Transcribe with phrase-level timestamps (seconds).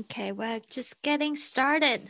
[0.00, 2.08] Okay, we're just getting started.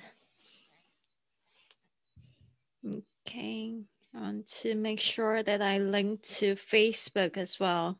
[3.26, 3.82] Okay,
[4.14, 7.98] I want to make sure that I link to Facebook as well.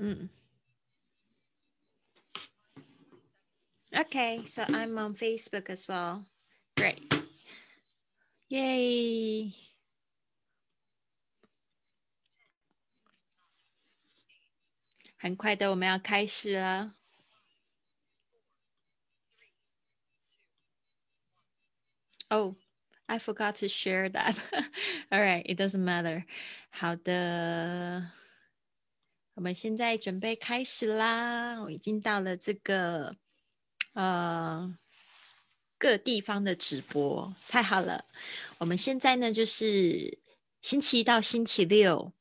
[0.00, 0.28] Mm.
[3.96, 6.24] Okay, so I'm on Facebook as well.
[6.76, 7.14] Great.
[8.48, 9.52] Yay.
[15.16, 16.94] 很快的，我们要开始了。
[22.28, 22.54] Oh,
[23.06, 24.34] I forgot to share that.
[25.10, 26.24] All right, it doesn't matter.
[26.70, 28.10] 好的，
[29.34, 31.62] 我们现在准备开始啦。
[31.62, 33.16] 我已经到了这个
[33.92, 34.76] 呃
[35.78, 38.04] 各地方的直播，太好了。
[38.58, 40.18] 我们现在呢，就是
[40.60, 42.12] 星期一到星期六。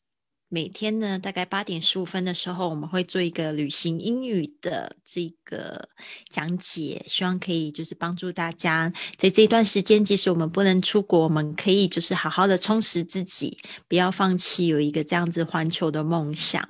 [0.56, 5.90] 每天呢，大概八点十五分的时候，我们会做一个旅行英语的这个
[6.30, 13.58] 讲解，希望可以就是帮助大家在这段时间，即使我们不能出国，我们可以就是好好的充实自己，
[13.90, 16.66] 不要放弃有一个这样子环球的梦想。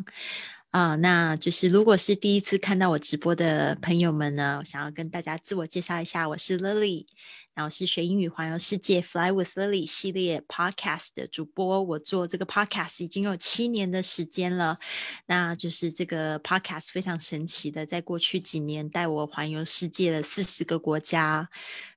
[0.76, 0.96] 啊。
[0.96, 7.06] 那就是如果是第一次看到我直播的朋友们呢，我想要跟大家自我介绍一下，我是 Lily。
[7.54, 14.78] 然后是学英语环游世界 Fly with Lily 系列 Podcast 的主播，我做这个 Podcast 已经有七年的时间了。
[15.26, 21.50] 那就是这个 Podcast 非常神奇的，在过去几年带我环游世界了四十个国家。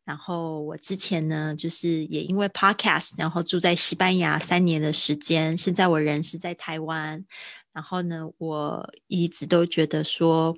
[0.04, 5.58] 然后我之前呢，就是也因为 Podcast，然后住在西班牙三年的时间。
[5.58, 7.24] 现在我人是在台湾。
[7.72, 10.56] 然后呢，我一直都觉得说。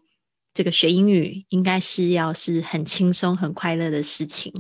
[0.52, 4.52] 这个学英语应该是要是很轻松、很快乐的事情。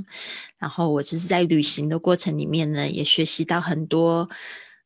[0.56, 4.30] 然后我就是在旅行的过程里面呢，也学习到很多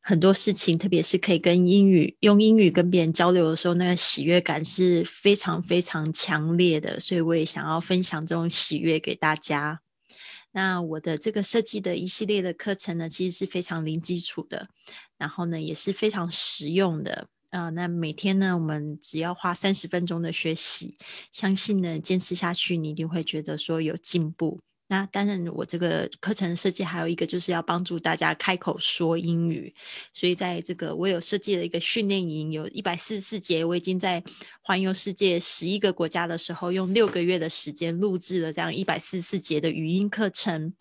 [0.01, 6.99] 很多事情，特别是可以跟英语用英语跟别人交流的时候，那个喜悦感是非常非常强烈的。
[6.99, 9.81] 所以我也想要分享这种喜悦给大家。
[10.53, 14.69] 那我的这个设计的一系列的课程呢，其实是非常零基础的，
[15.19, 17.27] 然后呢也是非常实用的。
[17.55, 20.97] 啊，那每天呢，我们只要花三十分钟的学习，
[21.31, 24.59] 相信呢，坚持下去，你一定会觉得说有进步。
[24.87, 29.73] 那当然，我这个课程设计还有一个就是要帮助大家开口说英语，
[30.13, 34.23] 所以在这个我有设计了一个训练营，有一百四十四节，我已经在
[34.61, 40.71] 环游世界十一个国家的时候，用六个月的时间录制了这样一百四十四节的语音课程，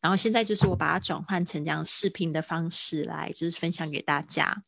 [0.00, 4.64] 然后现在就是我把它转换成这样视频的方式来，就是分享给大家。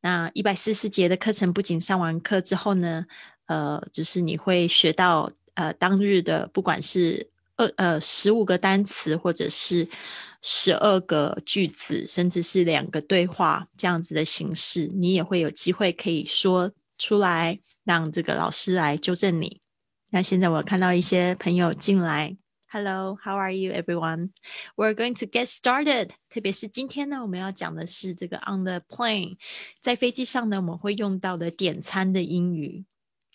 [0.00, 3.04] 那一百四十四节的课程，不仅上完课之后呢，
[3.44, 7.30] 呃，就是你会学到呃当日的不管是。
[7.56, 9.88] 二呃十五个单词，或者是
[10.40, 19.60] 十二个句子，甚至是两个对话这样子的形式，你也会有机会可以说出来，让这个老师来纠正你。
[20.10, 22.36] 那现在我看到一些朋友进来
[22.68, 24.30] ，Hello，How are you, everyone?
[24.76, 26.10] We're going to get started。
[26.28, 29.36] 特别是今天呢，我们要讲的是这个 on the plane，
[29.80, 32.84] 在飞机上呢，我们会用到的点餐的英语。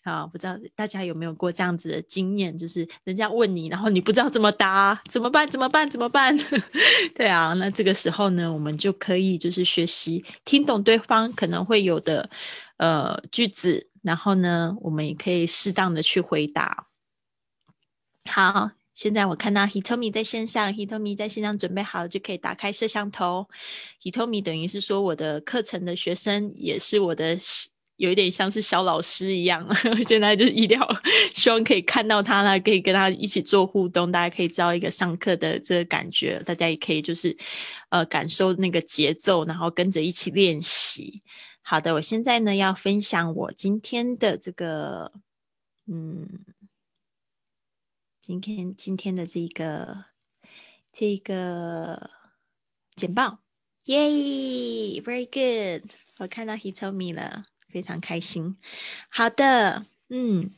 [0.08, 5.46] 啊，不知道大家有没有过这样子的经验，就是人家问你，然后你不知道怎么答，怎么办？
[5.50, 5.90] 怎么办？
[5.90, 6.34] 怎么办？
[7.14, 12.30] 对啊，那这个时候呢，我们就可以就是学习听懂对方可能会有的
[12.78, 16.88] 呃句子，然后呢，我们也可以适当的去回答。
[18.26, 23.48] 好，现在我看到 Hitomi 在线上，Hitomi 在线上准备好了，就可以打开摄像头。
[24.02, 27.38] Hitomi 等于是说我的课程的学生，也是我的。
[27.98, 29.68] 有一点像是小老师一样，
[30.08, 31.02] 现在就是一定要
[31.34, 37.36] 希望可以看到他呢，可以跟他一起做互动，大家可以知道一个上课的这个感觉，大家也可以就是
[37.90, 41.22] 呃感受那个节奏，然后跟着一起练习。
[41.62, 45.12] 好的，我现在呢要分享我今天的这个
[45.88, 46.28] 嗯，
[48.22, 50.06] 今天今天的这个
[50.94, 52.10] 这个
[52.96, 53.40] 简报，
[53.86, 53.98] 耶
[55.02, 57.46] ，very good，我看到 he told me 了。
[57.70, 58.58] 非常开心。
[59.10, 60.52] 好的，嗯，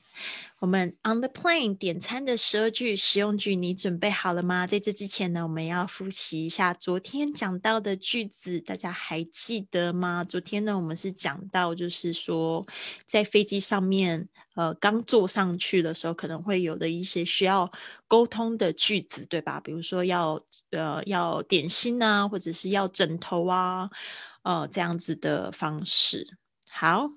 [0.59, 4.67] 我们 on the plane 点餐的十二句实用句，你准备好了吗？
[4.67, 10.23] 在这之前呢，我们要复习一下昨天讲到的句子，大家还记得吗？
[10.23, 12.65] 昨天呢，我们是讲到，就是说
[13.05, 17.71] 在飞机上面，呃，刚坐上去的时候，可能会有的一些需要
[18.07, 19.59] 沟通的句子，对吧？
[19.61, 20.39] 比如说要
[20.71, 23.89] 呃要点心啊，或者是要枕头啊，
[24.43, 26.38] 呃，这样子的方式。
[26.70, 27.10] 好，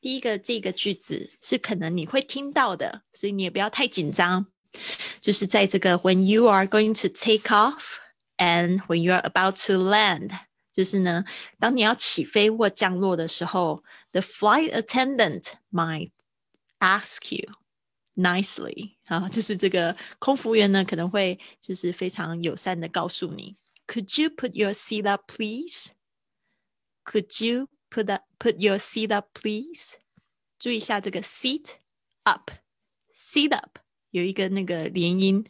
[0.00, 4.46] 第一个这个句子是可能你会听到的，所以你也不要太紧张。
[5.20, 7.96] 就是在这个 when you are going to take off
[8.36, 10.30] and when you are about to land
[10.70, 11.24] 就是呢，
[11.58, 13.82] 当你要起飞或降落的时候，
[14.12, 16.10] the flight attendant might
[16.80, 17.50] ask you
[18.14, 23.56] nicely 啊，就是这个空服员呢可能会就是非常友善的告诉你，
[23.86, 25.92] Could you put your seat up, please?
[27.04, 29.97] Could you put up put your seat up, please?
[30.57, 31.65] 注意一下这个 seat
[32.23, 33.77] up，seat up
[34.11, 35.45] 有一个那个连音。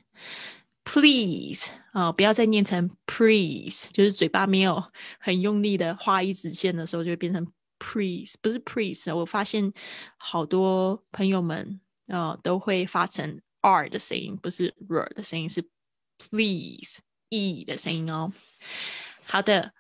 [0.84, 4.84] Please 啊，不要再念成 please，就是嘴巴没有
[5.20, 7.46] 很用力的画一直线的时候，就会变成
[7.78, 9.14] please，不是 please。
[9.14, 9.72] 我发现
[10.18, 15.62] 好多朋友们啊都会发成 r 的声音，不是 r 的声音，是
[16.18, 17.00] please
[17.30, 18.34] e 的声音哦。
[19.24, 19.74] 好的，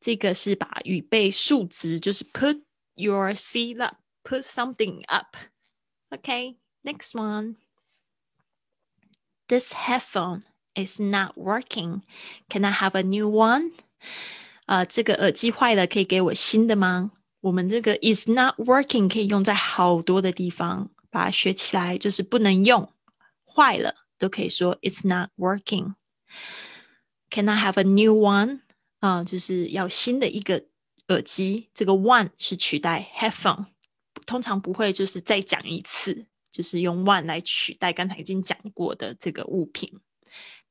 [0.00, 2.62] 这个是把语备数值，就是 put
[2.94, 10.42] your seat up，put something up。OK，next one。This headphone
[10.74, 12.02] is not working.
[12.48, 13.72] Can I have a new one?
[14.66, 17.12] 啊，这个耳机坏了，可以给我新的吗？
[17.40, 22.90] 我们这个 is not working 可以用在好多的地方，把它学起来就是不能用，
[23.44, 25.94] 坏了都可以说 it's not working.
[27.30, 28.60] Can I have a new one?
[28.99, 30.65] 啊，就是要新的一个
[31.07, 31.69] 耳机。
[31.73, 33.67] 这个 one 是取代 headphone，
[34.25, 36.27] 通常不会就是再讲一次。
[36.49, 39.99] 就是用 one 来取代刚才已经讲过的这个物品。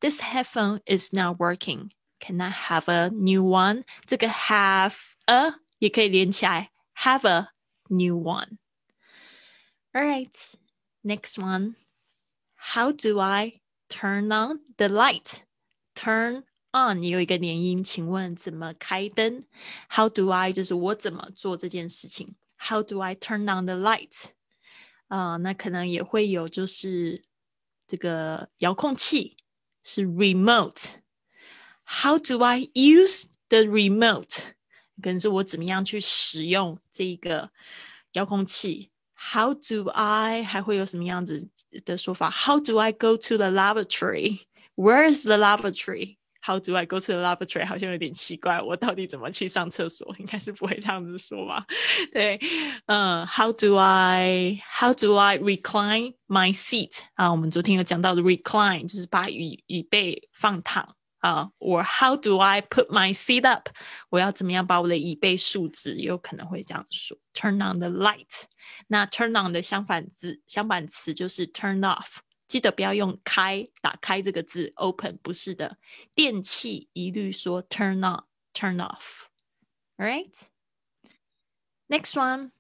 [0.00, 1.90] This headphone is not working.
[2.18, 3.84] Can I have a new one?
[4.04, 4.96] 这个 have
[5.26, 7.50] a 也可以连起来，have a
[7.88, 8.56] new one.
[9.92, 10.34] All right,
[11.04, 11.76] next one.
[12.56, 15.42] How do I turn on the light?
[15.94, 16.45] Turn
[16.75, 19.43] on 有一个连音，请问怎么开灯？
[19.89, 22.35] How do I 就是我怎么做这件事情？
[22.57, 24.31] How do I turn on the light?
[25.07, 27.23] 啊，那可能也会有，就是
[27.87, 29.35] 这个遥控器
[29.83, 34.53] 是 remote。How do I use the remote？
[35.01, 37.51] 可能是我怎么样去使用这个
[38.13, 38.91] 遥控器？
[39.13, 40.43] How do I？
[40.43, 41.49] 还会有什么样子
[41.83, 42.29] 的说法？
[42.29, 45.37] How do I go to the laboratory？Where is the
[46.46, 47.66] How do I go to the laboratory？
[47.66, 50.14] 好像有点奇怪，我到底怎么去上厕所？
[50.20, 51.66] 应该是不会这样子说吧？
[52.12, 52.38] 对，
[52.86, 57.00] 嗯，How do I？How do I recline my seat？
[57.14, 61.50] 啊，我们昨天有讲到的 recline 就是把椅椅背放躺啊。
[61.58, 63.68] or How do I put my seat up？
[64.10, 65.96] 我要怎么样把我的椅背竖直？
[65.96, 67.18] 有可能会这样说。
[67.34, 68.44] Turn on the light。
[68.86, 72.18] 那 turn on 的相反字相反词就是 turn off。
[72.48, 75.78] 记得不要用“开”打开这个字，open 不是的。
[76.14, 79.26] 电器一律说 turn on、turn off。
[79.96, 80.48] All right,
[81.88, 82.50] next one，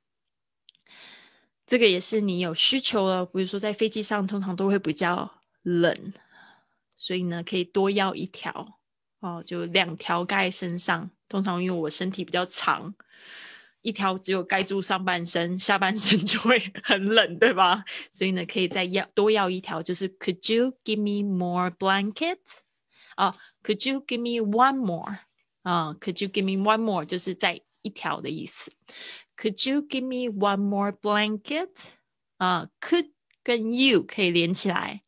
[1.66, 3.26] 这个也是你有需求了。
[3.26, 6.12] 比如说在飞机上，通常都会比较冷，
[6.96, 8.80] 所以呢，可以多要一条
[9.20, 11.10] 哦，就两条盖身上。
[11.28, 12.94] 通常因为我身体比较长。
[13.86, 17.84] 一条只有盖住上半身，下半身就会很冷，对吧？
[18.10, 22.62] 所以呢，可以再要多要一条，就是 Could you give me more blankets？
[23.14, 25.20] 啊，Could you give me one more？
[25.62, 27.04] 啊，Could you give me one more？
[27.04, 28.72] 就是再一条的意思。
[29.36, 31.90] Could you give me one more blanket？
[32.38, 33.12] 啊，Could
[33.44, 35.04] 跟 you 可以连起来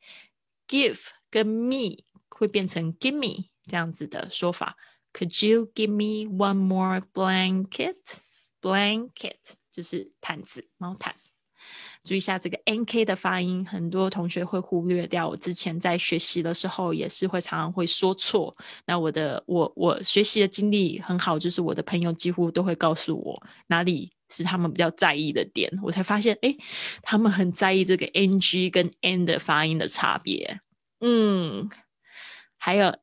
[0.69, 1.01] ，Give
[1.33, 4.77] 跟 me 会变成 Give me 这样子的说法。
[5.13, 7.97] Could you give me one more blanket？
[8.61, 11.15] Blanket 就是毯子、毛毯。
[12.03, 15.29] 注意一下这个 nk 的发音，很多同学会忽略掉。
[15.29, 18.57] 我之前在学习的时候也是会常常会说错。
[18.87, 26.57] 那我的我我学习的经历很好，就是我的朋友几乎都会告诉我哪里是他们比较在意的点，我才发现，哎，
[27.03, 30.61] 他们很在意这个 ng 跟 n 的发音的差别。
[31.01, 31.69] 嗯，
[32.57, 32.97] 还有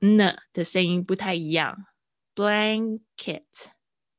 [0.00, 1.86] n 的声音不太一样。
[2.34, 3.75] Blanket。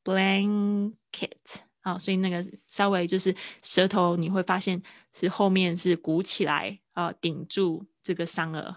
[0.06, 4.82] blanket 啊，所以那个稍微就是舌头，你会发现
[5.12, 8.76] 是后面是鼓起来啊，顶住这个上颚。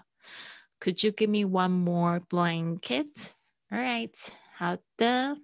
[0.80, 3.30] Could you give me one more blanket?
[3.70, 4.14] All right，
[4.56, 5.38] 好的。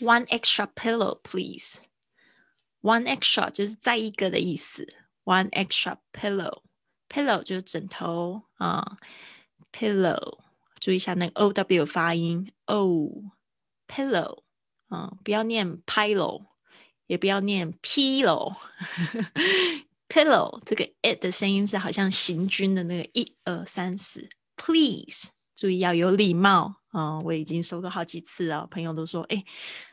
[0.00, 1.78] One extra pillow, please.
[2.82, 4.86] One extra 就是再一个的意思。
[5.24, 6.62] One extra pillow,
[7.08, 8.98] pillow 就是枕头啊。
[9.72, 10.40] Pillow，
[10.78, 13.10] 注意一下那个 o w 发音 o。
[13.93, 14.43] pillow，
[14.89, 16.45] 嗯，不要念 pillow，
[17.07, 18.55] 也不要念 pillow。
[20.07, 24.29] pillow 这个 it 的声音是好像行军的那个一二三四。
[24.55, 27.19] Please，注意要有礼貌啊！
[27.21, 29.43] 我已经说过好几次了，朋友都说，哎，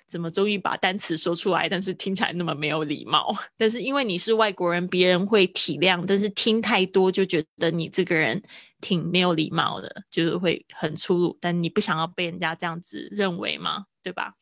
[0.06, 3.34] 怎么终于把单词说出来，但是听起来那么没有礼貌？
[3.56, 8.42] 但是因为你是外国人，别人会体谅，但是听太多就觉得你这个人
[8.80, 11.38] 挺没有礼貌的，就是会很粗鲁。
[11.40, 13.86] 但你不想要被人家这样子认为吗？
[14.02, 14.34] 对吧？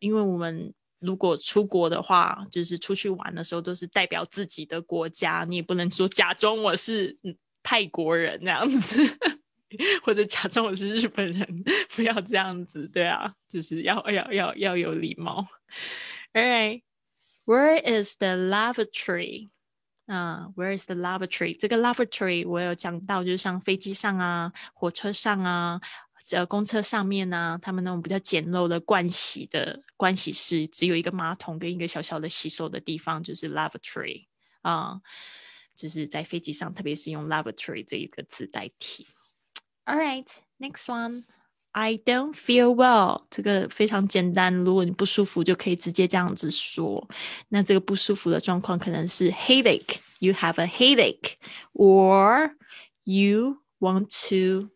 [0.00, 7.16] 因为我们如果出国的话，就是出去玩的时候都是代表自己的国家，你也不能说假装我是
[7.62, 9.02] 泰国人那样子，
[10.02, 11.64] 或者假装我是日本人，
[11.94, 15.46] 不要这样子，对啊，就是要要要要有礼貌。
[16.32, 16.82] All right,
[17.44, 19.50] where is the lavatory?
[20.10, 21.56] 啊，Where is the lavatory？
[21.58, 25.80] 这个 lavatory 我有讲到，就是像飞机上啊、火车上啊、
[26.32, 34.26] 呃公车上面啊，他们那种比较简陋的盥洗的盥洗室，只有一个马桶跟一个小小的洗手的地方，就是 lavatory
[34.62, 35.00] 啊，
[35.74, 39.06] 就是在飞机上，特别是用 lavatory 这一个字代替。
[39.84, 40.26] All right,
[40.58, 41.24] next one.
[41.71, 44.53] I don't feel well，这个非常简单。
[44.53, 47.05] 如果你不舒服，就可以直接这样子说。
[47.49, 52.51] 那这个不舒服的状况可能是 headache，you have a headache，or
[53.03, 54.69] you want to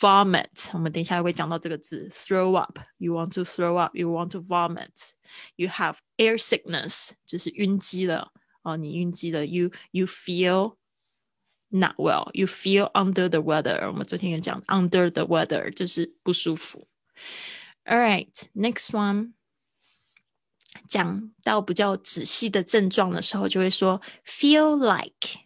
[0.00, 0.70] vomit。
[0.72, 8.32] 我们等一下会讲到这个字，throw up，you want to throw up，you want to vomit，you have air sickness，就是晕机了
[8.62, 10.76] 哦，你晕机了，you you feel。
[11.72, 12.30] not well.
[12.32, 13.86] You feel under the weather.
[13.88, 16.88] 我们昨天有讲 under the weather 就是不舒服。
[17.84, 19.32] All right, next one.
[20.88, 25.40] 讲到比较仔细的症状的时候，就会说 feel like,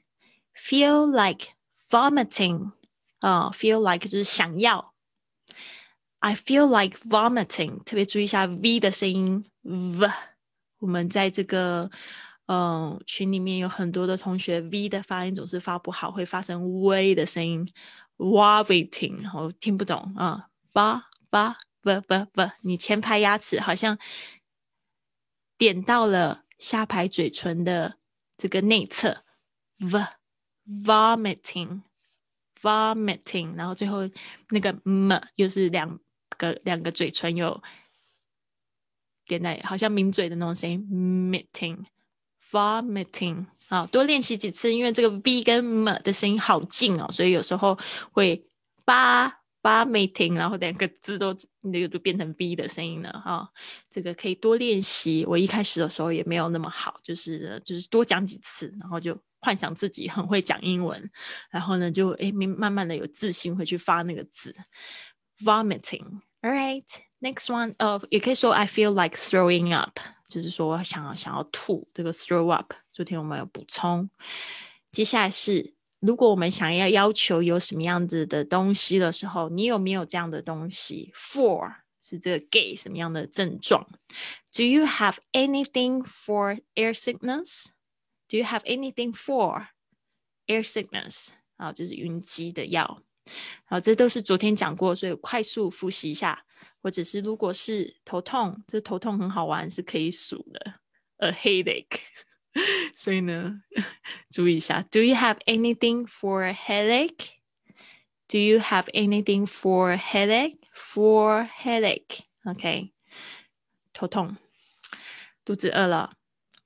[0.55, 1.53] feel like
[1.89, 2.73] vomiting.
[3.21, 4.93] 啊、uh,，feel like 就是想要。
[6.19, 7.83] I feel like vomiting.
[7.85, 10.09] 特别注意一下 v 的声音，v。
[10.79, 11.89] 我们在这个
[12.48, 17.70] 嗯，群里面有很多的同学，V 的发音总是发不好，会发成 V 的声音
[18.16, 20.82] ，vomiting，然后听不懂啊，v
[21.30, 24.00] v v v v，，你前排牙齿好像
[25.58, 27.98] 点到了下排嘴唇的
[28.38, 29.26] 这个内侧
[29.80, 30.00] ，v
[30.66, 34.10] vomiting，vomiting，然后最后
[34.52, 36.00] 那个 m 又是两
[36.38, 37.62] 个两个嘴唇有
[39.26, 41.84] 点在，好像抿嘴的那种声音，meeting。
[42.52, 47.78] Vomiting 啊，多练习几次，因为这个 v 跟 m 的声音好近哦，所以有时候
[48.12, 48.46] 会
[48.86, 53.50] ba vomiting，然后两个字都那个都变成 v 的声音了哈。
[53.90, 55.26] 这个可以多练习。
[55.28, 61.12] 我一开始的时候也没有那么好，就是就是多讲几次，然后就幻想自己很会讲英文，
[61.50, 64.56] 然后呢就诶慢慢的有自信会去发那个字
[65.44, 66.22] vomiting。
[66.42, 66.86] All right,
[67.21, 67.75] next one.
[67.79, 69.99] 呃，也可以说 I feel like throwing up。
[70.27, 74.09] 就是说想要想要吐，这个 throw up，昨天我们有补充。
[74.91, 81.13] 接下来是，如果我们想要要求有什么样子的东西的时候，你有没有这样的东西？
[81.15, 83.87] For 是这个给什么样的症状？
[84.57, 89.67] Do you have anything for air sickness？Do you have anything for
[90.47, 91.29] air sickness？
[91.59, 93.03] 啊，就是晕机的药。
[93.67, 96.43] 好，这都是昨天讲过，所以快速复习一下。
[96.87, 100.75] 或者是如果是头痛，这头痛很好玩，是可以数的，
[101.19, 102.01] a headache。
[102.95, 103.63] 所以呢，
[104.31, 107.31] 注意一下，Do you have anything for a headache?
[108.29, 110.59] Do you have anything for a headache?
[110.75, 112.93] For headache, OK？
[113.93, 114.37] 头痛，
[115.45, 116.17] 肚子饿了。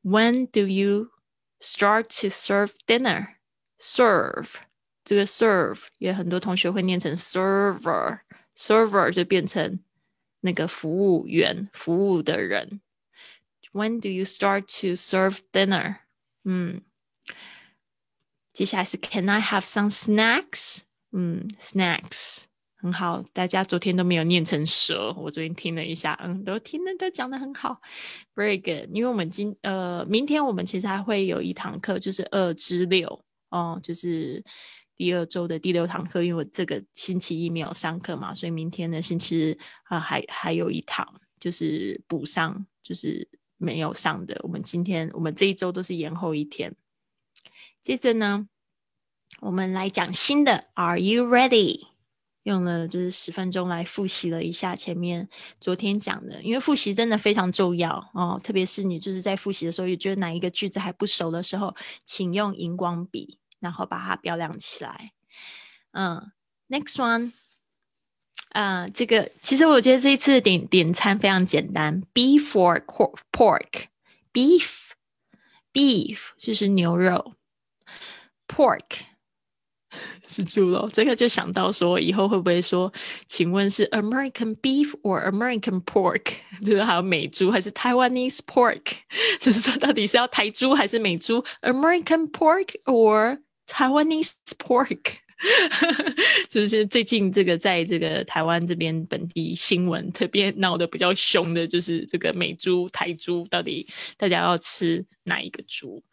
[0.03, 1.11] When do you
[1.61, 3.37] start to serve dinner?
[3.79, 4.55] Serve
[5.05, 9.81] 这个 serve 也很多同学会念成 server，server 就变成
[10.42, 12.82] 那个服务员、服务的人。
[13.72, 16.00] When do you start to serve dinner？
[16.44, 16.82] 嗯，
[18.52, 20.82] 接下来是 Can I have some snacks？
[21.12, 22.44] 嗯，snacks
[22.76, 27.82] 很好，大家昨天都没有念成蛇，我昨天听了一下，嗯，都听的都讲的很好
[28.36, 28.90] ，very good。
[28.94, 34.44] 因为我们今呃明天我们其实还会有一堂课，就是二至六哦，就是。
[34.98, 44.40] 第二周的第六堂课，因为我这个星期一没有上课嘛，所以明天的星期日啊还还有一堂，就是补上，就是没有上的。
[44.44, 46.76] 我们今天我们这一周都是延后一天。
[47.82, 48.48] 接着呢，
[49.40, 50.66] 我们来讲新的。
[50.76, 51.88] Are you ready？
[52.44, 55.30] 用了就是十分钟来复习了一下前面
[55.60, 63.38] 昨天讲的，因为复习真的非常重要哦，特别是你就是在复习的时候，也觉得哪一个句子还不熟的时候，请用荧光笔。
[63.62, 65.14] 然后把它标亮起来。
[65.94, 66.34] 嗯
[66.68, 67.32] ，next one，
[68.50, 72.84] 啊，这个其实我觉得这一次的点点餐非常简单，beef or
[73.32, 77.36] pork，beef，beef 就是牛肉
[78.48, 79.06] ，pork
[80.28, 80.90] 是猪肉。
[80.94, 82.94] 这个就想到说，以后会不会说，
[83.28, 86.36] 请问是 American beef or American pork？
[86.62, 88.82] 就是还有美猪还是 Taiwanese pork？
[89.42, 93.42] 就是说到底是要台猪还是美猪？American pork or
[93.72, 95.16] Taiwanese pork，
[96.50, 103.88] 就是最近这个在这个台湾这边本地新闻特别闹得比较凶的，就是这个美猪、台猪到底
[104.18, 106.04] 大家要吃哪一个猪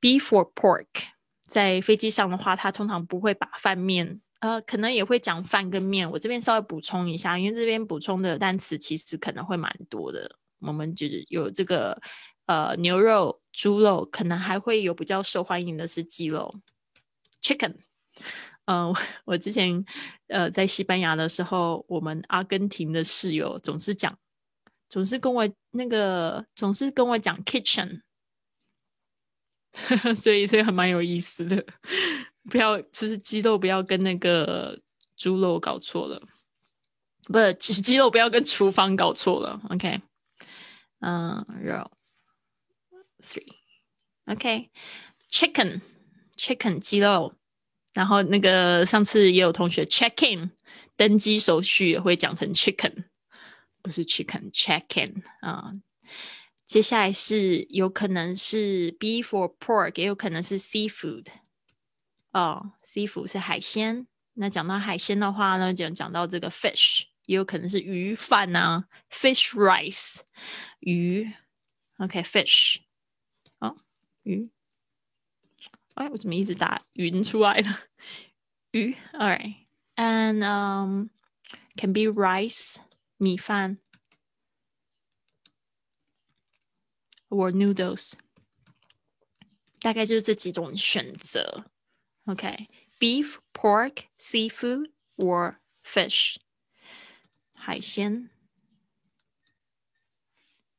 [0.00, 0.86] ？Beef or pork？
[1.46, 6.10] 在飞机上的话，它通常不会把饭面，呃，可能也会讲饭跟面。
[6.10, 10.38] 我这边稍微补充一下，因为这边补充的单词其实可能会蛮多的。
[10.60, 12.00] 我们就是有这个
[12.46, 16.52] 呃牛肉、猪肉，可能还会有比较受欢迎的是鸡肉
[17.46, 17.76] ，chicken。
[18.64, 18.92] 嗯，
[19.24, 19.84] 我之前
[20.26, 24.18] 呃在西班牙的时候，我们阿根廷的室友总是讲，
[24.88, 28.00] 总是跟我那个总是跟我讲 kitchen，
[30.16, 31.64] 所以这个还蛮有意思的。
[32.50, 34.80] 不要就是鸡肉不要跟那个
[35.16, 36.20] 猪肉搞错了，
[37.24, 39.60] 不是鸡肉不要跟厨房搞错了。
[39.70, 40.00] OK。
[41.00, 41.90] 嗯，肉
[46.36, 47.34] Chicken 鸡肉，
[47.94, 50.50] 然后那个上次也有同学 check in
[50.96, 53.04] 登机手续会讲成 chicken，
[53.82, 55.72] 不是 chicken，check in 啊。
[56.66, 61.26] 接下来是有可能是 beef or pork，也有可能是 seafood。
[62.32, 64.06] 哦，seafood 是海鲜。
[64.34, 67.02] 那讲到海鲜的话呢，讲讲到这个 fish。
[67.26, 70.20] 也有可能是鱼饭呐，fish rice，
[70.78, 71.28] 鱼
[71.98, 72.76] ，OK，fish，
[73.58, 73.74] 哦，
[74.22, 74.48] 鱼，
[75.95, 77.79] 哎，我怎么一直打云出来了？
[78.71, 81.09] 鱼，All right，and um
[81.75, 82.77] can be rice，
[83.17, 83.77] 米饭，
[87.29, 88.13] or noodles，
[89.79, 91.65] 大概就是这几种选择。
[92.25, 96.37] OK，beef, pork, seafood, or fish。
[97.53, 98.29] 海鲜。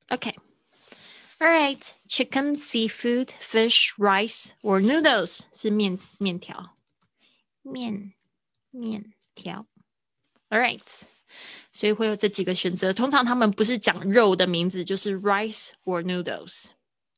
[0.08, 0.34] Okay.
[1.38, 1.94] All right.
[2.06, 6.76] Chicken, seafood, fish, rice, or noodles 是面面条，
[7.62, 8.12] 面
[8.70, 9.66] 面条。
[10.50, 11.02] All right.
[11.72, 12.92] 所以会有这几个选择。
[12.92, 16.66] 通常他们不是讲肉的名字，就是 rice or noodles。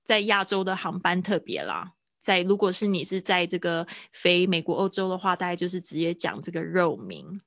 [0.05, 7.41] 在亚洲的航班特别啦，在如果是你是在这个飞美国、欧洲的话，大概就是直接讲这个肉名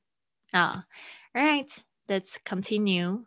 [0.51, 0.85] 啊。
[1.33, 1.69] All right.
[2.07, 3.25] Let's continue.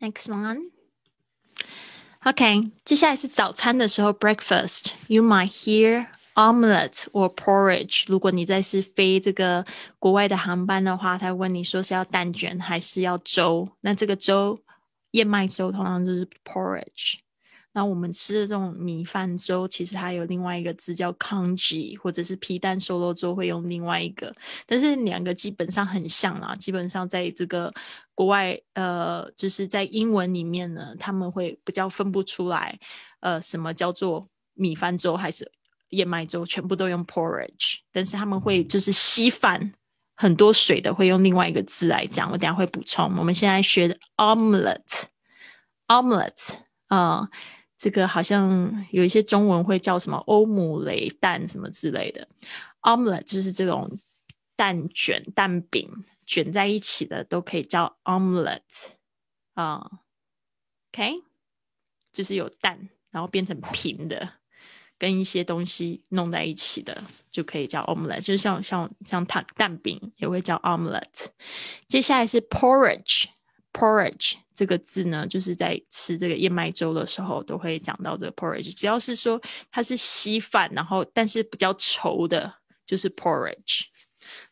[0.00, 0.70] Next one.
[2.24, 8.04] OK，接下来是早餐的时候，breakfast。You might hear omelette or porridge。
[8.06, 9.66] 如果你在是飞这个
[9.98, 13.68] 国外的航班的话，他问你说是要蛋卷还是要粥？
[13.80, 14.60] 那这个粥，
[15.12, 17.16] 燕麦粥通常就是 porridge。
[17.77, 24.35] 那我们吃的这种米饭粥，其实它有另外一个字叫 congee，或者是皮蛋瘦肉粥会用另外一个，
[24.65, 26.55] 但是两个基本上很像啦。
[26.55, 27.71] 基本上在这个
[28.15, 32.79] 国外，呃，就是在英文里面呢，他们会比较分不出来，
[33.19, 35.51] 呃，什么叫做米饭粥还是
[35.89, 39.71] 燕麦粥，全部都用 porridge，但是他们会就是稀饭
[40.15, 43.15] 很多水的会用另外一个字来讲，我等下会补充。
[43.17, 46.55] 我们现在学的 omelette，omelette
[46.87, 47.29] 啊。
[47.77, 52.27] 这个好像有一些中文会叫什么欧姆雷蛋什么之类的
[52.81, 53.99] ，omelette 就是这种
[54.55, 55.87] 蛋卷、蛋饼
[56.25, 58.93] 卷在一起的，都可以叫 omelette
[59.53, 59.87] 啊。
[60.91, 61.21] OK，
[62.11, 64.27] 就是有蛋，然后变成平的，
[64.97, 68.21] 跟一些东西弄在一起的，就可以叫 omelette。
[68.21, 71.27] 就是像像像蛋蛋饼也会叫 omelette。
[71.87, 73.25] 接下来是 porridge
[73.77, 74.37] Porridge。
[74.55, 78.73] 这个字呢，就是在吃这个燕麦粥的时候都会讲到这个 porridge。
[78.73, 82.51] 只要是说它是稀饭，然后但是比较稠的，
[82.87, 83.83] 就是 porridge。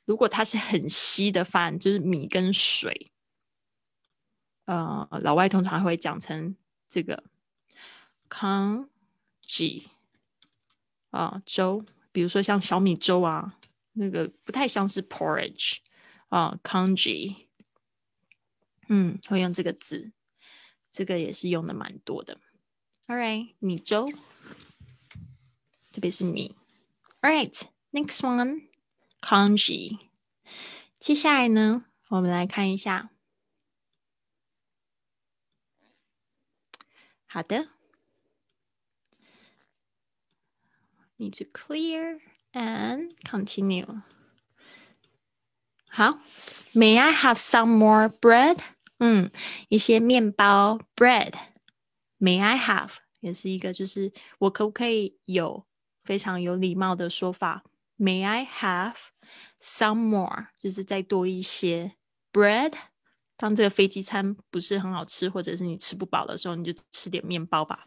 [0.06, 3.12] 如果它是很稀的饭，就是米跟水，
[4.66, 6.56] 呃，老外通常会讲成
[6.88, 7.24] 这个
[8.30, 9.86] congee
[11.10, 13.58] 啊粥，比如说像小米粥啊，
[13.94, 15.78] 那个不太像是 porridge
[16.30, 17.45] 啊 congee。
[18.89, 20.13] 嗯，会用这个字，
[20.91, 22.41] 这个也是用的蛮多的。
[23.07, 24.11] All right，米粥，
[25.93, 26.57] 特别是米。
[27.21, 29.99] All right，next one，congee。
[30.99, 33.11] 接下来呢，我们来看一下。
[37.27, 37.69] 好的，
[41.17, 42.21] need to clear
[42.53, 44.03] and continue。
[45.89, 46.21] 好，
[46.73, 48.59] May I have some more bread？
[49.00, 49.30] 嗯，
[49.70, 55.66] 一些面包 bread，May I have 也是一个，就是我可不可以有
[56.04, 57.64] 非常有礼貌的说法
[57.98, 58.96] ？May I have
[59.60, 60.48] some more？
[60.58, 61.96] 就是再多一些
[62.32, 62.74] bread
[63.38, 67.86] 当这个飞机餐不是很好吃，或者是你吃不饱的时候，你就吃点面包吧。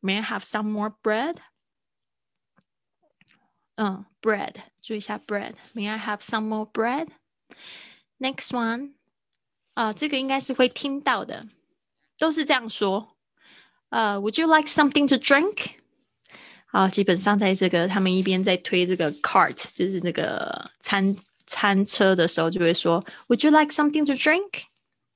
[0.00, 1.36] May I have some more bread？
[3.74, 5.54] 嗯，bread，注意一下 bread。
[5.74, 8.94] May I have some more bread？Next one，
[9.73, 11.47] 啊，这个应该是会听到的，
[12.17, 13.15] 都是这样说。
[13.89, 15.71] 呃，Would you like something to drink？
[16.71, 21.15] 啊，基本上在这个他们一边在推这个 cart，就是那个餐
[21.45, 24.63] 餐车的时候，就会说，Would you like something to drink?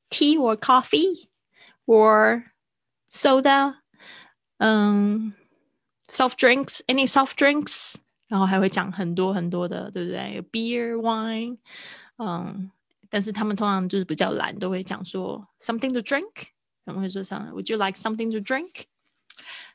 [0.09, 1.27] Tea or coffee
[1.85, 2.43] or
[3.11, 3.75] soda?
[4.57, 5.33] 嗯，
[6.07, 7.95] soft drinks, any soft drinks？
[8.27, 10.35] 然后还会讲很多很多的，对不对？
[10.35, 11.57] 有 beer, wine，
[12.17, 12.71] 嗯，
[13.14, 16.48] 但是他们通常就是比较懒，都会讲说 something to drink。
[16.84, 18.86] 他们会说上，Would you like something to drink？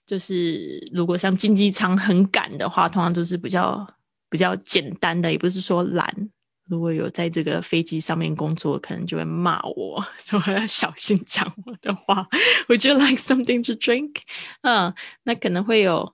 [0.05, 3.87] 就是如果像经济舱很赶的话，通常都是比较
[4.29, 6.29] 比较简单的，也不是说懒。
[6.67, 12.27] 如果有在这个飞机上面工作，可能就会骂我，说要小心讲我的话。
[12.67, 14.17] Would you like something to drink？
[14.63, 16.13] 嗯，那可能会有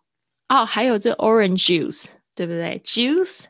[0.50, 3.46] 哦，还有这 orange juice，对不对？Juice,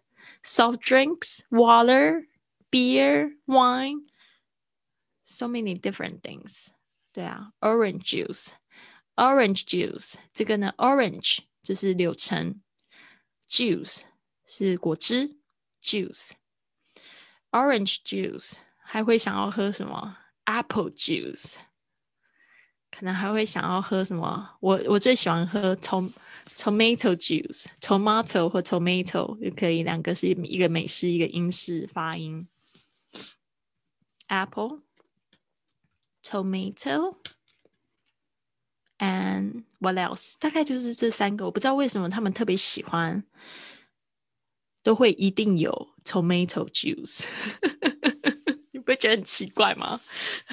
[0.45, 2.25] soft drinks, water,
[2.70, 4.06] beer, wine,
[5.22, 6.68] so many different things。
[7.12, 12.62] 对啊，orange juice。Orange juice，这个呢，orange 就是柳橙，
[13.46, 14.00] juice
[14.46, 15.36] 是果汁，
[15.82, 20.16] juice，orange juice 还会想要喝什么？
[20.44, 21.56] Apple juice，
[22.90, 24.56] 可能还会想要喝什么？
[24.60, 26.10] 我我最喜欢喝 tom
[26.54, 32.48] tomato juice，tomato 或 tomato 就可以，两个是一个美式一个英式发音
[34.27, 37.17] ，apple，tomato。
[38.97, 40.35] And what else？
[40.39, 43.21] 大概就是这三个，我不知道为什么他们特别喜欢，
[44.81, 47.25] 都会一定有 tomato juice。
[48.71, 49.99] 你不会觉得很奇怪吗？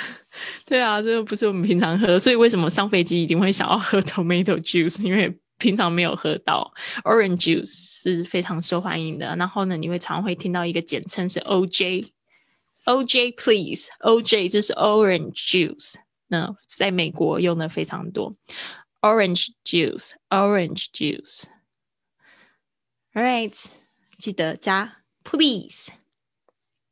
[0.66, 5.00] 对啊，这个不是我们平常喝，所以为什么上飞机一定会想要喝 tomato juice？
[5.04, 9.37] 因为平常没有喝到 orange juice 是非常受欢迎的。
[9.37, 12.08] 然后呢，你会常会听到一个简称是 OJ
[12.84, 15.94] OJ please，OJ 就是 orange juice。
[16.28, 18.34] 那在美国用的非常多
[19.00, 21.44] ，orange juice，orange juice。
[23.12, 23.54] All right，
[24.18, 25.92] 记得加 please。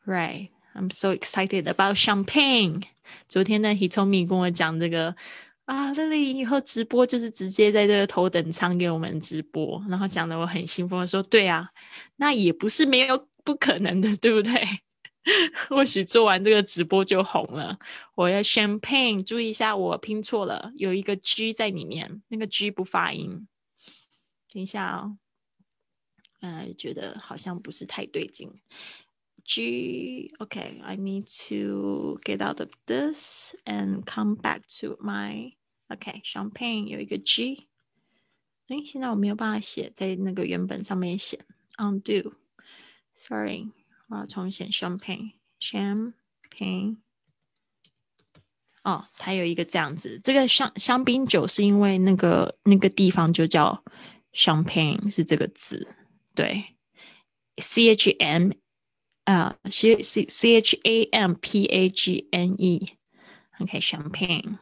[0.06, 0.48] Right.
[0.74, 2.84] I'm so excited about champagne。
[3.28, 5.14] 昨天呢，He told me 跟我讲这个。
[5.67, 11.69] 啊，乐丽以后直播就是直接在这个头等舱给我们直播，然后讲的我很兴奋，说对啊，
[12.15, 14.65] 那也不是没有不可能的，对不对？
[15.67, 17.77] 或许做完这个直播就红了。
[18.15, 23.45] 我要 champagne，注意一下，我拼错了，有一个 G 在里面，那个 G 不发音。
[24.53, 25.17] 等一下啊，
[26.39, 28.49] 呃，觉得好像不是太对劲。
[29.46, 37.66] G，OK，I need to get out of this and come back to my。OK，champagne 有一个 G，
[38.68, 41.44] 哎，现在我没有办法写在那个原本上面写，
[41.76, 43.68] undo，sorry，
[44.08, 46.96] 我要重写 champagne，champagne，
[48.84, 53.84] 哦，它有一个这样子，这个香香槟酒是因为那个那个地方就叫
[54.32, 55.94] champagne 是这个字，
[56.34, 56.74] 对，
[57.58, 58.50] c h m
[59.27, 64.57] 啊，c c c h a m p a g n e，OK，champagne。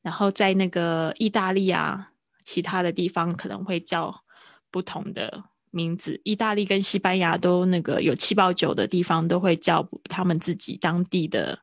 [0.00, 2.12] 然后在那个意大利啊，
[2.44, 4.24] 其他的地方可能会叫
[4.70, 6.18] 不同的名字。
[6.24, 11.58] 意大利跟西班牙都那个有气泡酒的地方，都会叫他们自己当地的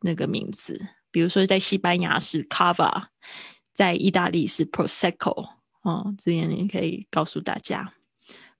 [0.00, 0.80] 那个名字。
[1.10, 3.08] 比如说，在西班牙是 Cava，
[3.74, 5.50] 在意大利是 Prosecco。
[5.82, 7.92] 哦，这边你可以告诉大家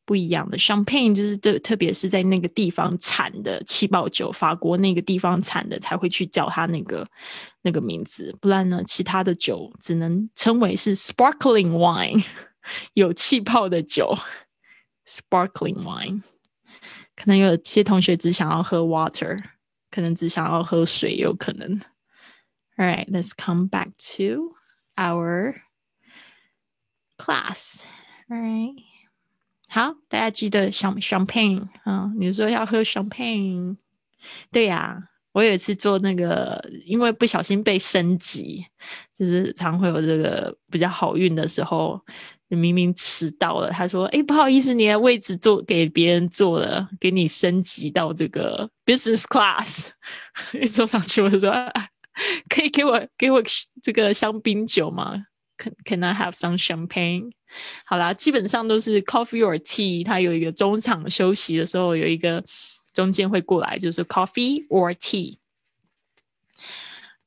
[0.04, 7.08] 不一样的 Champagne，就是特特别是在那个地方产的气泡酒，法国那个地方产的才会去叫它那个
[7.62, 12.24] 那个名字，不然呢，其他的酒只能称为是 Sparkling Wine，
[12.92, 14.14] 有气泡的酒
[15.06, 16.22] ，Sparkling Wine。
[17.16, 19.42] 可能有些同学只想要喝 water，
[19.90, 21.80] 可能只想要喝水，有可能。
[22.76, 24.54] All right, let's come back to
[24.96, 25.54] our
[27.16, 27.84] class.
[28.28, 28.74] All right.
[29.74, 33.76] 好，大家记得 champagne 啊，你说要喝 champagne，
[34.52, 34.96] 对呀。
[35.32, 38.64] 我有一次做那个，因为不小心被升级，
[39.12, 42.00] 就是常会有这个比较好运的时候，
[42.46, 49.88] 明明迟到了，他说：“哎，不好意思，你的位置坐给别人坐了，给你升级到这个 business class。
[50.54, 51.52] ”一坐上去，我说。
[52.48, 53.42] 可以给我给我
[53.82, 55.20] 这个香槟酒吗
[55.56, 57.32] ？Can Can I have some champagne？
[57.84, 60.04] 好啦，基本上都是 coffee or tea。
[60.04, 62.44] 它有一个中场休息的时候，有一个
[62.92, 65.38] 中间会过来，就是 coffee or tea。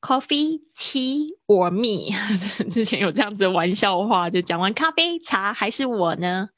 [0.00, 2.14] Coffee, tea or me？
[2.70, 6.50] 之前有这样子的玩笑话，就讲完咖啡、茶还是我呢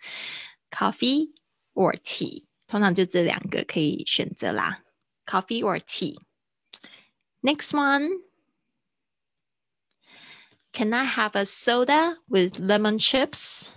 [0.70, 1.30] ？Coffee
[1.72, 2.44] or tea？
[2.66, 4.80] 通常就这两个可以选择啦。
[5.24, 8.10] Coffee or tea？Next one.
[10.72, 13.70] Can I have a soda with lemon chips？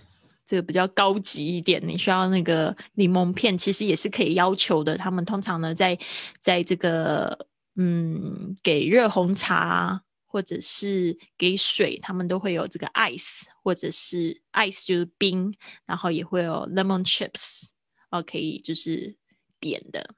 [0.45, 4.97] 这个比较高级一点，你需要那个柠檬片，其实也是可以要求的。
[4.97, 5.97] 他们通常呢，在
[6.39, 17.69] 在这个嗯，给热红茶或者是给水，他们都会有这个 ice，或者是 ice 就是冰，然后也会有 lemon chips，
[18.12, 19.15] 哦，可以就是
[19.60, 20.13] 点的。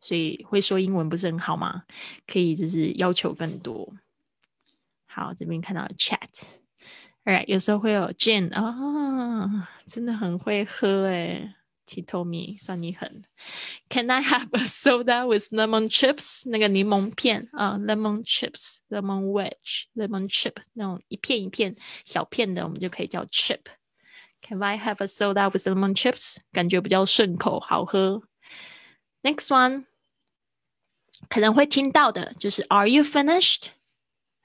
[0.00, 1.84] 所以会说英文不是很好吗？
[2.26, 3.90] 可以就是要求更多。
[5.17, 11.53] 好，这边看到 chat，right，有时候会有 Jane 啊，真的很会喝诶
[11.85, 13.23] t t o m e 算你狠。
[13.89, 16.49] Can I have a soda with lemon chips？
[16.49, 26.37] 那个柠檬片啊，lemon chips，lemon wedge，lemon chip 那种一片一片小片的，我们就可以叫 chip。Can I have a soda with lemon chips？
[26.51, 28.23] 感觉比较顺口，好喝。
[29.21, 29.85] Next one，
[31.29, 33.67] 可能会听到的就是 Are you finished？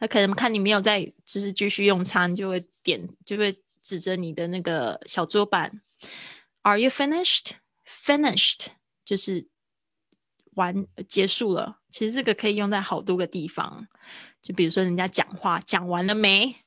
[0.03, 5.81] 他可能看你没有在，就是继续用餐，就会点，就会指着你的那个小桌板
[6.63, 8.65] ，Are you finished？Finished
[9.05, 9.47] 就是
[10.55, 11.79] 完结束了。
[11.89, 13.87] 其实这个可以用在好多个地方，
[14.41, 16.57] 就比如说人家讲话讲完了没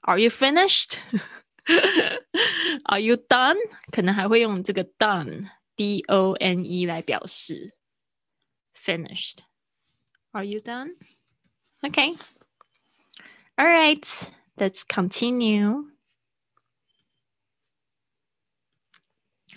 [0.00, 3.58] ？Are you finished？Are you done？
[3.92, 5.50] 可能还会用这个 done。
[5.76, 7.74] D O N E 来表示
[8.74, 9.40] finished.
[10.30, 10.96] Are you done?
[11.82, 12.16] OK
[13.57, 14.31] All right.
[14.57, 15.85] Let's continue.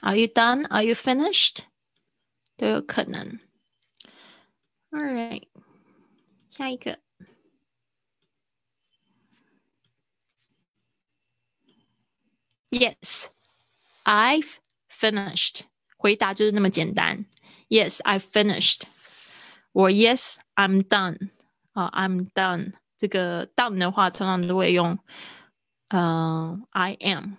[0.02, 0.66] Are you done?
[0.70, 1.64] Are you finished?
[2.56, 3.40] 都有可能。
[4.90, 5.46] All right.
[6.50, 6.98] 下一个。
[12.70, 13.28] Yes,
[14.04, 14.58] I've
[14.90, 15.62] finished.
[15.96, 17.24] 回答就是那么简单。
[17.68, 18.82] Yes, I finished.
[19.72, 21.30] 我 Yes, I'm done.
[21.72, 22.74] 啊、uh,，I'm done.
[22.99, 24.99] 这个 done 的话，通常都会用
[25.87, 27.37] 嗯、I am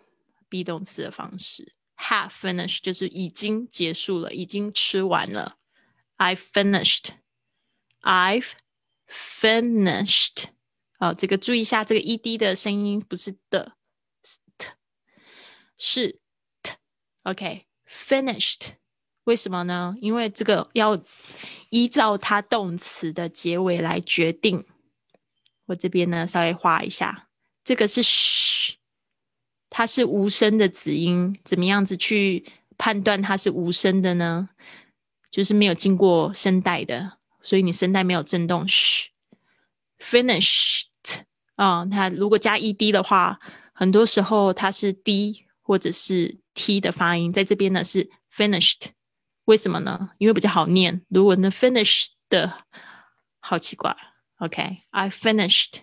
[0.49, 1.75] be 动词的方式。
[1.99, 5.59] Have finished 就是已经结束了，已经吃完了。
[6.17, 7.11] I finished.
[8.01, 8.47] I've
[9.09, 10.47] finished.
[10.99, 13.77] 哦，这个注意一下，这个 ed 的声音不是的，
[14.25, 14.69] 是 t，
[15.77, 16.21] 是
[16.63, 16.73] t。
[17.23, 17.67] OK。
[17.93, 18.75] Finished，
[19.25, 19.97] 为什么呢？
[20.01, 21.03] 因为这个要
[21.71, 24.65] 依照它动词的结尾来决定。
[25.71, 27.29] 我这边呢，稍微画一下，
[27.63, 28.73] 这个是 sh，
[29.69, 32.45] 它是无声的子音，怎么样子去
[32.77, 34.49] 判断它是无声的呢？
[35.31, 38.67] 就是没有经过声带的，所以你声带没有震动。
[38.67, 40.87] sh，finished
[41.55, 43.39] 啊，它如果加 ed 的话，
[43.73, 46.41] 很多时候它是 d 或者是。
[46.53, 48.89] t 的发音在这边呢是 finished，
[49.45, 50.11] 为什么呢？
[50.19, 51.01] 因为比较好念。
[51.09, 52.65] 如果呢 finished 的
[53.39, 53.97] 好奇怪。
[54.41, 55.81] OK，I finished，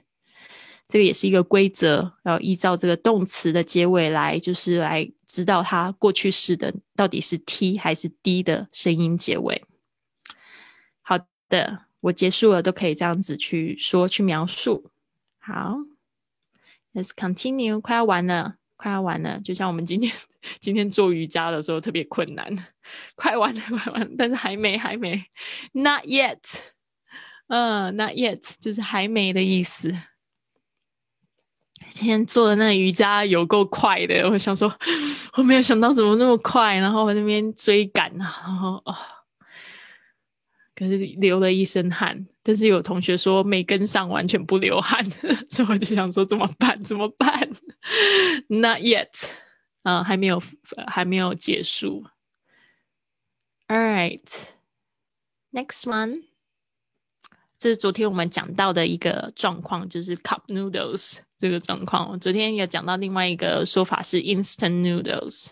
[0.88, 9.64] 这个也是一个规则，要依照这个动词的结尾来，就是来知道它过去式的到底是 t 还是 d 的声音结尾。
[11.02, 14.90] 好的，我结束了，都可以这样子去说去描述。
[15.38, 15.78] 好
[16.94, 19.40] ，Let's continue，快要完了，快要完了。
[19.42, 20.12] 就像我们今天
[20.60, 22.68] 今天做瑜伽的时候特别困难，
[23.16, 25.24] 快完了，快完了，但是还没，还没
[25.74, 26.40] ，Not yet，
[27.48, 29.94] 嗯，Not yet，就是还没的意思。
[31.90, 34.72] 今天做的那个瑜伽有够快的，我想说，
[35.38, 38.96] 我没有想到怎么那么快，然后我那边追赶，然后哦，
[40.76, 42.28] 可是流了一身汗。
[42.44, 45.06] 但是有同学说没跟上，完全不流汗，
[45.50, 46.82] 所以我就想说怎么办？
[46.84, 47.50] 怎么办
[48.48, 49.10] ？Not yet，
[49.84, 50.42] 啊，还没有，
[50.88, 52.06] 还没有结束。
[53.68, 53.78] All
[55.52, 56.24] right，next one，
[57.60, 61.20] 这是昨天我们讲到的一个状况，就是 cup noodles。
[61.40, 65.50] 这个状况，我昨天也讲到另外一个说法是 instant noodles。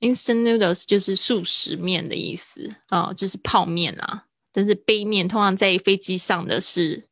[0.00, 4.26] instant noodles 就是速食面的意思啊，就是泡面啊。
[4.52, 7.08] 但是杯面通常在飞机上的是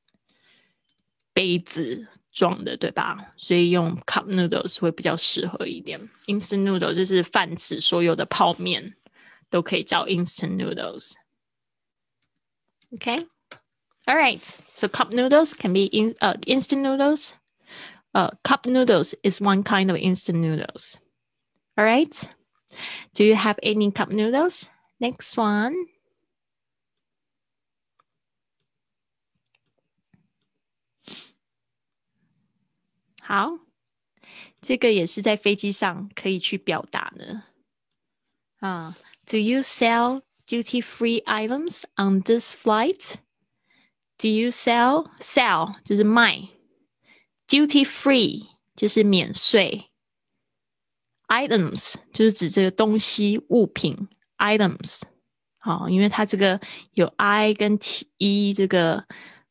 [1.33, 3.17] 杯子装的，对吧？
[3.39, 5.99] 所以用 cup noodles 会比较适合一点。
[6.27, 8.97] instant noodles 就是泛指所有的泡面
[9.49, 11.15] 都可以叫 instant noodles。
[12.93, 13.27] OK
[14.08, 14.43] all right.
[14.74, 17.36] So cup noodles can be in uh instant noodles.
[18.13, 21.00] uh, cup noodles is one kind of instant noodles.
[21.78, 22.30] All right.
[23.13, 24.69] Do you have any cup noodles?
[25.00, 25.76] Next one.
[33.24, 33.60] 好，
[34.62, 37.43] 这个也是在飞机上可以去表达的。
[38.60, 38.95] 啊，
[39.26, 43.15] Do you sell duty-free items on this flight?
[44.18, 45.07] Do you sell?
[45.18, 46.48] Sell 就是卖
[47.48, 49.90] Duty free 就是免税
[51.29, 55.02] ，items 就是指这个东西物品，items。
[55.59, 56.61] 好，因为它这个
[56.94, 59.05] 有 i 跟 t 这个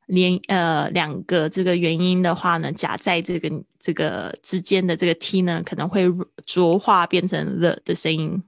[0.05, 6.05] 连呃两个这个元音的话呢，夹在这个这个之间的这个 t 呢，可能会
[6.45, 8.41] 浊化变成 l 的声音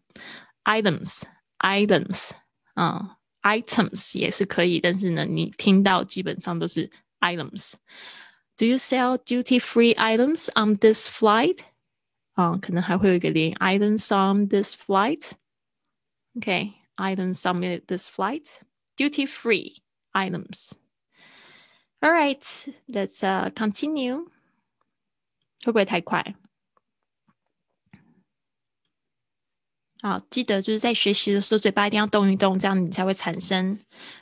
[0.63, 2.31] ，items，items
[2.75, 11.58] 啊 ，items 也是可以，但是呢，你听到基本上都是 items。Do you sell duty-free items on this flight?
[12.34, 15.32] 啊，可能还会有一个连 items on this flight.
[16.34, 18.60] Okay, items on this flight.
[18.96, 20.72] Duty-free items.
[22.00, 22.42] All right,
[22.88, 24.26] let's uh, continue.
[25.64, 26.34] 会不会太快？
[30.07, 33.77] 好，记得就是在学习的时候，嘴巴一定要动一动，这样你才会产生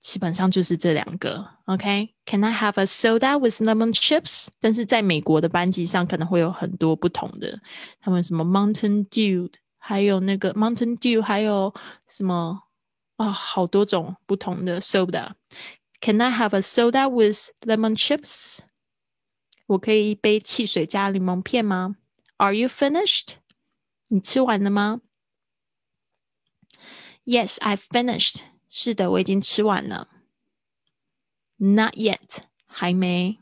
[0.00, 4.48] 基本上就是这两个，OK？Can I have a soda with lemon chips？
[4.58, 7.60] 但是在美国的班级上可能会有很多不同的，
[8.00, 11.72] 他们什么 Mountain Dew，还有那个 Mountain Dew，还有
[12.08, 12.62] 什么
[13.16, 15.32] 啊，好多种不同的 soda。
[16.00, 18.60] Can I have a soda with lemon chips？
[19.69, 21.95] 我可以一杯汽水加柠檬片吗？
[22.37, 23.35] Are you finished？
[24.07, 25.01] 你吃完了吗？
[27.23, 28.41] Yes, I've finished.
[28.69, 30.09] 是的，我已经吃完了。
[31.57, 33.39] Not yet，还没。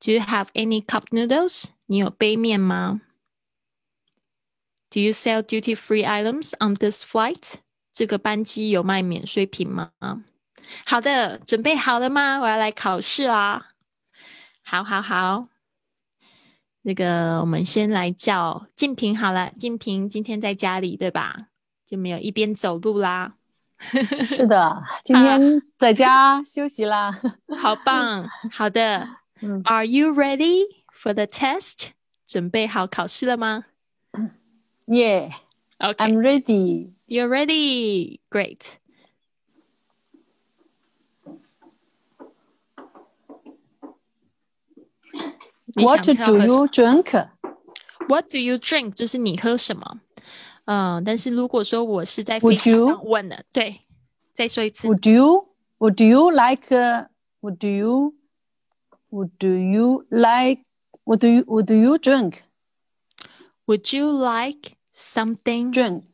[0.00, 1.66] Do you have any cup noodles？
[1.86, 3.02] 你有杯面吗？
[4.90, 7.54] Do you sell duty-free items on this flight？
[7.92, 9.92] 这个班机有卖免税品吗？
[10.86, 12.40] 好的，准备好了吗？
[12.40, 13.68] 我要来考试啦！
[14.69, 15.47] 好好好，
[16.81, 19.49] 那个我们先来叫静平好了。
[19.57, 21.37] 静平今天在家里对吧？
[21.85, 23.35] 就没有一边走路啦。
[24.25, 27.09] 是的， 今天在家休息啦。
[27.61, 28.27] 好棒！
[28.51, 29.07] 好的
[29.63, 31.91] ，Are you ready for the test？
[32.25, 33.63] 准备好考试了吗
[34.85, 35.31] ？Yeah.
[35.79, 35.95] Okay.
[35.95, 36.91] I'm ready.
[37.07, 38.19] You're ready.
[38.29, 38.79] Great.
[45.76, 47.12] What do you drink?
[48.08, 48.94] What do you drink？
[48.94, 50.00] 就是你喝什么？
[50.64, 53.80] 嗯，但是如果说我是在飞机上问的，对，
[54.32, 54.86] 再说一次。
[54.86, 55.48] Would you?
[55.78, 56.68] Would you like?
[57.40, 58.14] Would you?
[59.10, 60.62] Would you like?
[61.04, 61.44] What do you?
[61.46, 62.42] What do you drink?
[63.66, 66.04] Would you like something drink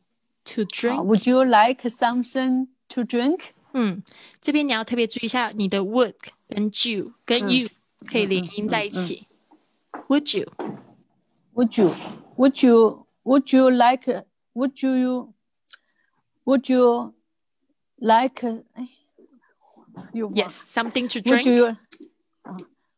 [0.45, 1.03] to drink?
[1.03, 3.51] Would you like something to drink?
[3.73, 4.01] 嗯，
[4.41, 6.15] 这边你要特别注意一下，你的 would
[6.47, 7.67] 跟 you 跟 you
[8.07, 9.27] 可以连音在一起。
[10.07, 10.45] Would you?
[11.53, 11.93] Would you?
[12.37, 13.05] Would you?
[13.23, 14.25] Would you like?
[14.53, 15.33] Would you?
[16.45, 17.13] Would you
[17.99, 18.43] like?
[20.13, 21.45] Yes, something to drink.
[21.45, 21.77] Would you?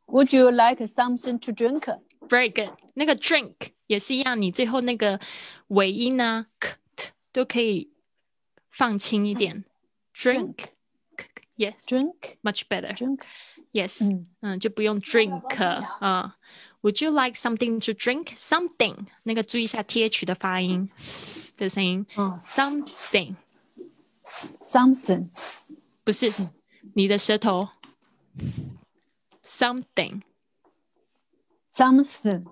[0.07, 1.87] Would you like something to drink?
[2.29, 2.71] Very good.
[2.93, 5.19] 那个 drink 也是一样，你最后那个
[5.67, 7.91] 尾音呢，k t 都可以
[8.69, 9.65] 放轻一点。
[10.13, 10.67] Drink.
[11.57, 11.75] Yes.
[11.87, 12.37] Drink.
[12.43, 12.93] Much better.
[12.93, 13.21] Drink.
[13.73, 14.25] Yes.
[14.41, 15.63] 嗯，就不用 drink
[15.99, 16.37] 啊。
[16.86, 18.34] Would you like something to drink?
[18.36, 20.88] Something 那个注意一下 th 的发音
[21.56, 22.06] 的声音。
[22.40, 23.34] Something.
[24.24, 25.28] Something.
[26.04, 26.52] 不是
[26.94, 27.70] 你的舌头。
[29.44, 30.22] Something.
[31.72, 32.44] Something.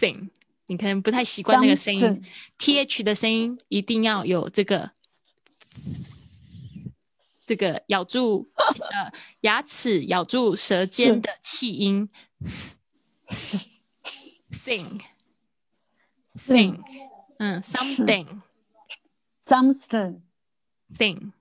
[0.00, 0.30] Thing.
[0.66, 2.24] 你可能不太习惯那个声音
[2.58, 4.90] ，th 的声音一定要有这个
[7.44, 9.12] 这个咬住呃
[9.42, 12.10] 牙齿咬住舌尖的气音。
[14.50, 15.00] Thing
[16.38, 16.82] thing
[17.38, 18.42] 嗯 something
[19.40, 20.20] something
[20.96, 21.32] thing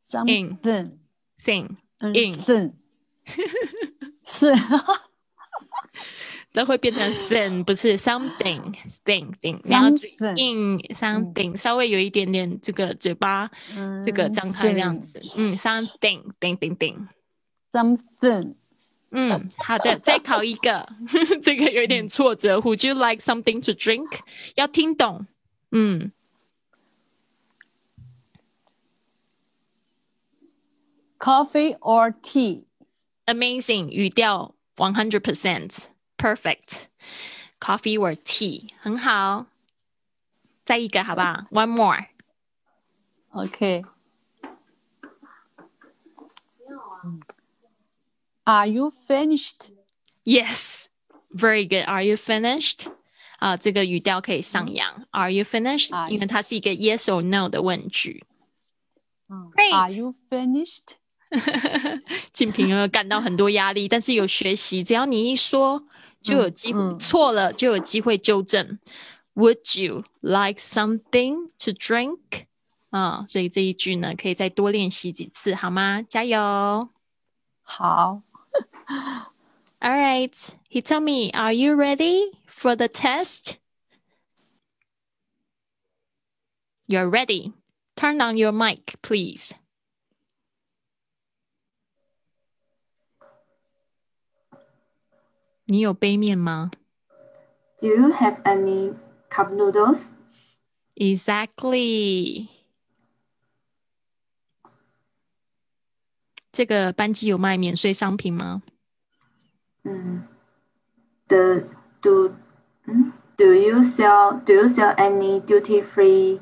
[0.00, 0.56] something
[1.44, 1.68] thing
[2.00, 2.40] in
[4.24, 4.52] 是
[6.52, 8.74] 都会变成 thing 不是 something
[9.04, 13.50] thing thing 你要注意 in something 稍微有一点点这个嘴巴
[14.04, 17.06] 这个张开这样子嗯 something ding ding ding
[17.72, 18.54] something
[19.11, 20.87] 嗯，好的，再考一个，
[21.41, 22.59] 这个有点挫折。
[22.59, 24.19] Would you like something to drink？
[24.55, 25.27] 要听懂。
[25.71, 26.11] 嗯。
[31.19, 38.69] Coffee or tea？Amazing，语调 one hundred percent perfect。Coffee or tea？
[38.79, 39.47] 很好。
[40.65, 41.45] 再一个，好不好？
[41.51, 43.83] One more。OK。
[48.45, 49.71] Are you finished?
[50.23, 50.87] Yes,
[51.31, 51.85] very good.
[51.85, 52.87] Are you finished?
[53.39, 55.03] 啊，这个语调可以上扬。
[55.11, 55.89] Are you finished？
[56.09, 58.23] 因为它是一个 yes or no 的问句。
[59.27, 59.73] Great.
[59.73, 60.95] Are you finished？
[62.33, 63.87] 静平有没有感到很多压力？
[63.87, 65.83] 但是有学习，只要你一说，
[66.21, 68.77] 就有机会错了就有机会纠正。
[69.35, 72.45] Would you like something to drink？
[72.89, 76.01] 啊，所以这一句呢，可以再多练习几次，好吗？
[76.01, 76.89] 加油！
[77.61, 78.21] 好。
[79.81, 80.55] All right.
[80.69, 83.57] He told me, Are you ready for the test?
[86.87, 87.53] You're ready.
[87.95, 89.53] Turn on your mic, please.
[95.67, 95.95] Do you
[98.11, 98.93] have any
[99.29, 100.11] cup noodles?
[100.95, 102.49] Exactly.
[106.51, 108.61] 这个班机有卖免税商品吗？
[109.86, 110.26] 嗯
[111.28, 111.64] ，the
[112.02, 112.34] do
[112.86, 116.40] 嗯，do you sell do you sell any duty free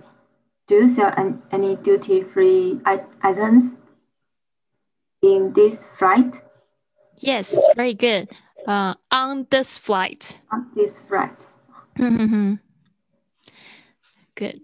[0.67, 2.81] do you sell any any duty free
[3.23, 3.75] items
[5.21, 6.43] in this flight?
[7.19, 8.29] Yes, very good.
[8.67, 10.41] Uh, on this flight.
[10.51, 11.37] On this flight.
[14.35, 14.61] good.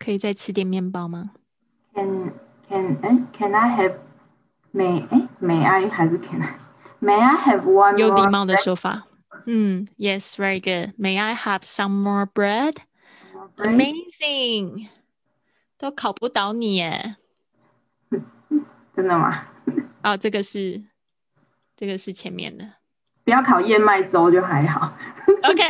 [0.00, 1.30] 可以再吃点面包吗
[1.94, 2.32] ？Can
[2.68, 3.94] can 哎，Can I have
[4.72, 6.56] may 哎 May I 还是 Can I
[7.00, 9.04] May I have one 有礼貌的说法。
[9.46, 10.94] 嗯，Yes, very good.
[10.98, 12.76] May I have some more bread?
[13.56, 14.88] Amazing.
[15.78, 17.16] 都考不倒你耶。
[18.94, 19.46] 真的吗？
[20.02, 20.82] 哦，这个是
[21.76, 22.66] 这个是前面的。
[23.24, 24.94] 不要考燕麦粥就还好。
[25.42, 25.62] OK，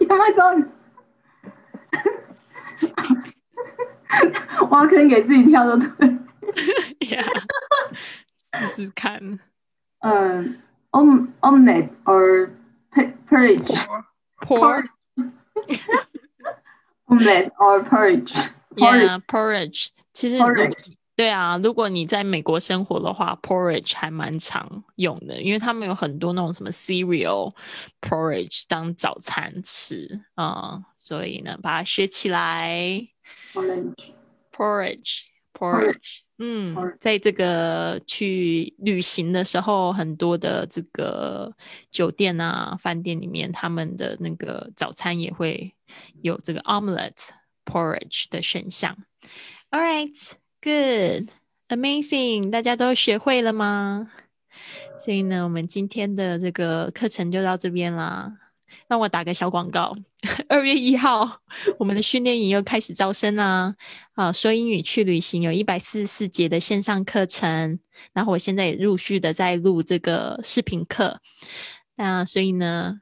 [0.00, 0.68] 燕麦粥，
[4.69, 6.07] 挖坑给自己跳的对。
[6.99, 7.25] yeah，
[8.67, 9.39] 试试看。
[9.99, 10.57] 嗯，
[10.91, 12.49] om omelette or
[12.91, 13.87] p- porridge
[14.41, 14.83] Por
[17.05, 27.54] omelette or porridge yeah porridge，其实如果 porridge 对啊，如果你在美国生活的话，porridge 还蛮常用的，因为他们有很多那种什么 cereal
[28.02, 33.08] porridge 当早餐吃啊、所以呢，把它学起来。
[33.54, 34.12] orange
[34.52, 41.50] porridge porridge，嗯 porridge，在这个去旅行的时候，很多的这个
[41.90, 45.74] 酒店啊、饭店里面，他们的那个早餐也会
[46.22, 47.30] 有这个 omelette
[47.64, 48.96] porridge 的选项。
[49.70, 50.14] All right,
[50.62, 51.28] good,
[51.68, 54.10] amazing，大家都学会了吗？
[54.98, 58.32] 所以呢，我们今天的这个课程就到这边啦。
[58.88, 59.96] 让我打个小广告，
[60.48, 61.40] 二月一号，
[61.78, 63.74] 我们的训练营又开始招生啦。
[64.14, 67.80] 啊，说英语去旅行有一百四十四节的线上课程，
[68.12, 71.20] 然后我现在也陆续的在录这个视频课。
[71.96, 73.00] 那所以呢，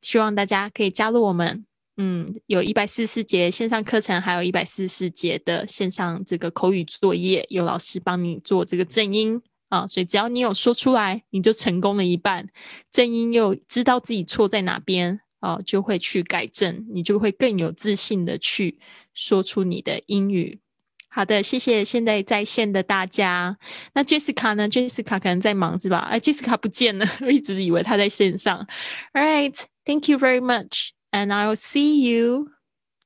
[0.00, 1.65] 希望大家可以加入我们。
[1.98, 9.40] 嗯，有一百四十节线上课程，还有一百四十节的线上这个口语作业，有老师帮你做这个正音
[9.70, 12.46] 啊，所以只要你有说出来，你就成功了一半。
[12.90, 18.78] 正音又知道自己错在哪边啊，就会去改正，你就会更有自信的去
[19.14, 20.60] 说出你的英语。
[21.08, 23.56] 好的，谢谢现在在线的大家。
[23.94, 26.00] 那 Jessica 呢？Jessica 可能在忙是吧？
[26.10, 28.66] 哎，Jessica 不见了， 我一直以为她在线上。
[29.14, 32.51] All right, thank you very much, and I will see you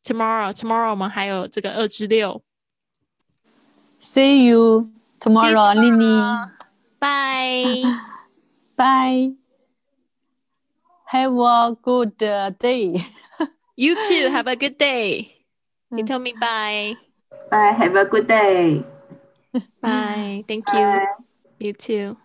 [0.04, 0.52] tomorrow.
[0.52, 2.42] Tomorrow 我们还有这个二至六。
[4.00, 6.52] See you tomorrow, Lini.
[7.00, 7.84] Bye.
[8.76, 9.36] Bye.
[11.08, 13.04] Have a good uh, day.
[13.76, 14.30] You too.
[14.32, 15.36] Have a good day.
[15.92, 16.96] You tell me bye.
[17.50, 17.72] Bye.
[17.72, 18.84] Have a good day.
[19.82, 20.44] Bye.
[20.48, 20.80] Thank you.
[20.80, 21.08] Bye.
[21.60, 22.18] You too.